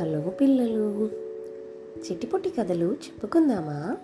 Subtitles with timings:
[0.00, 1.08] Hello పిల్లలు.
[1.98, 3.96] చిట్టిపొట్టి కథలు చెప్పుకుందామా?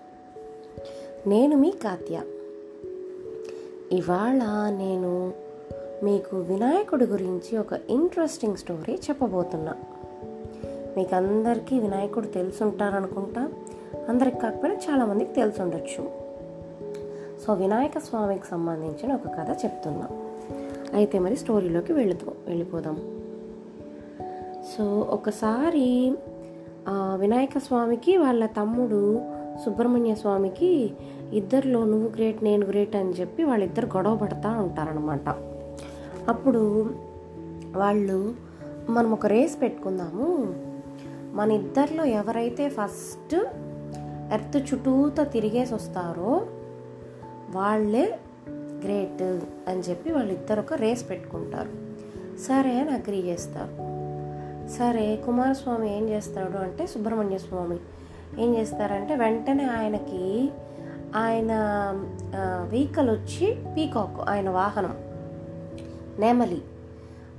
[1.26, 2.22] నేను మీ కాత్య
[3.92, 5.32] ఇవాళ నేను
[6.04, 9.74] మీకు వినాయకుడి గురించి ఒక ఇంట్రెస్టింగ్ స్టోరీ చెప్పబోతున్నా.
[10.96, 13.52] మీకు అందరికీ వినాయకుడు తెలుసుంటారనుకుంటా?
[14.08, 16.10] అందరికి కాకపోయినా చాలామందికి తెలిసి ఉండొచ్చు
[17.46, 20.08] సో వినాయక స్వామికి సంబంధించిన ఒక కథ చెప్తున్నా.
[20.92, 23.15] అయితే మరి స్టోరీలోకి వెళుతూ వెళ్ళిపోదాం.
[24.76, 26.16] సో ఒకసారి
[26.90, 29.20] వినాయక స్వామికి వాళ్ళ తమ్ముడు
[29.64, 30.90] సుబ్రహ్మణ్య స్వామికి
[31.32, 35.28] ఇద్దరిలో నువ్వు గ్రేట్ నేను గ్రేట్ అని చెప్పి వాళ్ళిద్దరు గొడవ పడతా ఉంటారనమాట
[36.28, 36.90] అప్పుడు
[37.76, 38.34] వాళ్ళు
[38.90, 40.28] మనం ఒక రేస్ పెట్టుకుందాము.
[41.34, 43.34] మన ఇద్దరిలో ఎవరైతే ఫస్ట్
[44.32, 46.46] ఎర్త్ చుట్టూతో తిరిగేసి వస్తారో
[47.50, 48.18] వాళ్ళే
[48.84, 49.22] గ్రేట్
[49.68, 51.72] అని చెప్పి వాళ్ళిద్దరు ఒక రేస్ పెట్టుకుంటారు.
[52.38, 53.85] సరే అని అగ్రి చేస్తారు.
[54.78, 57.76] సరే కుమారస్వామి ఏం చేస్తాడు అంటే సుబ్రహ్మణ్య స్వామి
[58.38, 60.50] ఏం చేస్తారంటే వెంటనే ఆయనకి
[61.16, 61.48] ఆయన
[62.70, 64.96] వెహికల్ వచ్చి పీకాక్ ఆయన వాహనం
[66.18, 66.62] నెమలి.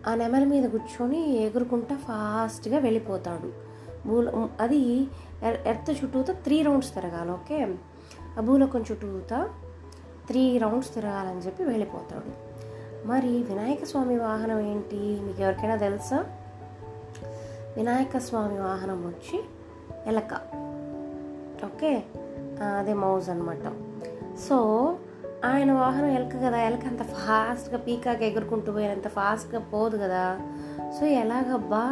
[0.07, 3.67] ఆ నెమలి మీద కూర్చొని ఎగురుకుంటా ఫాస్ట్గా వెళ్ళిపోతాడు.
[4.07, 4.77] భూల అది
[5.43, 7.75] ఎర్- ఎర్త్ చుట్టూత త్రీ రౌండ్స్ తిరగాలి ఓకే?
[8.37, 9.49] ఆ భూలోకం చుట్టూత
[10.27, 12.47] త్రీ రౌండ్స్ తిరగాలని చెప్పి వెళ్ళిపోతాడు.
[13.07, 15.19] మరి వినాయక స్వామి వాహనం ఏంటి?
[15.23, 16.25] మీకు ఎవరికైనా తెలుసా?
[17.77, 19.43] వినాయక స్వామి వాహనం వచ్చి
[20.07, 20.33] ఎలక.
[21.65, 22.03] ఓకే?
[22.77, 23.65] అదే మౌజ్ అనమాట
[24.49, 24.57] సో
[25.45, 30.39] ఆయన వాహనం ఎలక కదా ఎలక అంత ఫాస్ట్గా పీకాక్ ఎగురుకుంటూ పోయినంత ఫాస్ట్గా పోదు కదా.
[30.99, 31.85] సో ఎలాగబ్బా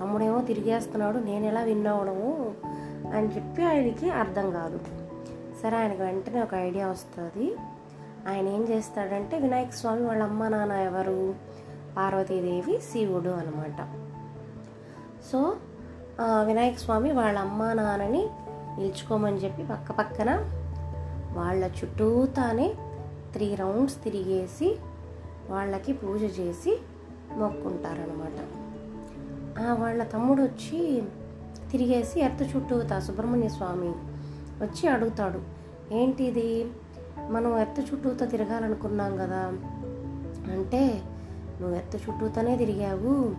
[0.00, 2.54] తమ్ముడేమో తిరిగేస్తున్నాడు నేను ఎలా విన్ అవడము
[3.14, 4.80] అని చెప్పి ఆయనకి అర్థం కాదు.
[5.62, 7.56] సరే ఆయనకు వెంటనే ఒక ఐడియా వస్తుంది.
[8.28, 11.34] ఆయన ఏం చేస్తాడంటే వినాయక స్వామి వాళ్ళ అమ్మ నాన్న ఎవరు?
[11.96, 14.10] పార్వతీదేవి శివుడు అనమాట
[15.32, 15.56] సో
[16.42, 18.28] వినాయక స్వామి వాళ్ళ అమ్మ నాన్నని
[18.78, 20.30] నిల్చుకోమని చెప్పి పక్క పక్కన
[21.32, 22.74] వాళ్ళ చుట్టూతానే
[23.32, 24.78] త్రీ రౌండ్స్ తిరిగేసి
[25.50, 26.78] వాళ్ళకి పూజ చేసి
[27.32, 28.38] మొక్కుంటారనమాట
[29.80, 31.02] వాళ్ళ తమ్ముడు వచ్చి
[31.70, 33.88] తిరిగేసి ఎర్త చుట్టూతా సుబ్రహ్మణ్య స్వామి
[34.64, 35.40] వచ్చి అడుగుతాడు
[35.94, 36.66] ఏంటిది?
[37.28, 39.52] మనం ఎర్త చుట్టూతో తిరగాలనుకున్నాం కదా.
[40.52, 41.02] అంటే
[41.60, 43.34] నువ్వు ఎర్త్ చుట్టూతోనే తిరిగావు.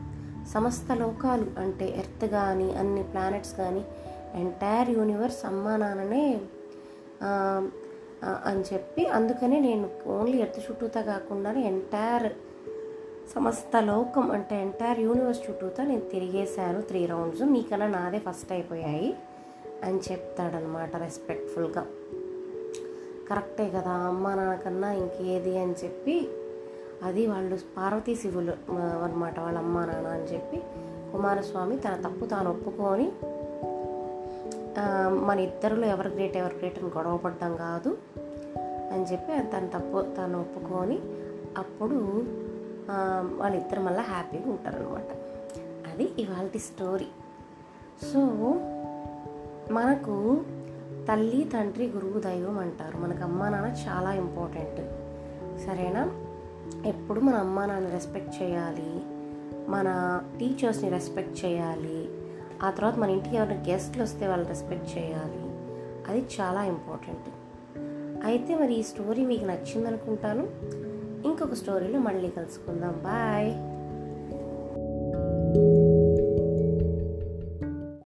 [0.47, 3.85] సమస్త లోకాలు అంటే ఎర్త్ కానీ అన్ని ప్లానెట్స్ కానీ
[4.35, 6.41] ఎంటైర్ యూనివర్స్ అమ్మా నాన్ననే
[8.46, 12.34] అని చెప్పి అందుకనే నేను ఓన్లీ ఎర్త్ చుట్టూతా కాకుండా ఎంటైర్
[13.35, 17.41] సమస్త లోకం అంటే ఎంటైర్ యూనివర్స్ చుట్టూతా నేను తిరిగేశాను త్రీ రౌండ్స్.
[17.41, 19.16] నీకన్నా నాదే ఫస్ట్ అయిపోయాయి
[19.84, 21.85] అని చెప్తాడనమాట రెస్పెక్ట్ఫుల్గా.
[23.29, 26.29] కరెక్టే కదా అమ్మ నాన్నకన్నా ఇంకేది అని చెప్పి
[27.04, 28.72] అది వాళ్ళు పార్వతీ శివులు
[29.04, 30.62] అనమాట వాళ్ళ అమ్మ నాన్న అని చెప్పి
[31.12, 33.12] కుమారస్వామి తన తప్పు తాను ఒప్పుకొని
[35.26, 37.98] మన ఇద్దరిలో ఎవరు గ్రేట్ ఎవరు గ్రేట్ అని గొడవ పడ్డం కాదు
[38.94, 41.00] అని చెప్పి తన తప్పు తను ఒప్పుకొని
[41.58, 41.96] అప్పుడు
[43.38, 45.18] వాళ్ళిద్దరు మళ్ళీ హ్యాపీగా ఉంటారనమాట
[45.94, 47.08] అది ఇవాళ స్టోరీ
[48.14, 48.20] సో
[49.72, 50.42] మనకు
[51.08, 52.98] తల్లి తండ్రి గురువు దైవం అంటారు.
[52.98, 54.82] మనకు అమ్మ నాన్న చాలా ఇంపార్టెంట్
[55.62, 56.31] సరేనా?
[56.86, 59.02] ఎప్పుడు మన అమ్మా నాన్న రెస్పెక్ట్ చేయాలి
[59.70, 62.10] మన టీచర్స్ని రెస్పెక్ట్ చేయాలి
[62.64, 65.52] ఆ తర్వాత మన ఇంటికి ఎవరైనా గెస్ట్లు వస్తే వాళ్ళని రెస్పెక్ట్ చేయాలి
[66.08, 67.30] అది చాలా ఇంపార్టెంట్
[68.26, 70.48] అయితే మరి ఈ స్టోరీ మీకు నచ్చింది అనుకుంటాను.
[71.28, 72.92] ఇంకొక స్టోరీలో మళ్ళీ కలుసుకుందాం.
[72.92, 73.54] బాయ్